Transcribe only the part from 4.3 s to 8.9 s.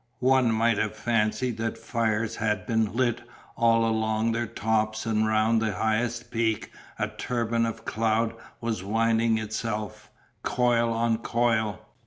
their tops and round the highest peak a turban of cloud was